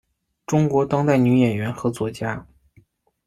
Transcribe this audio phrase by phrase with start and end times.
[0.47, 2.47] 中国当代女演员和作家。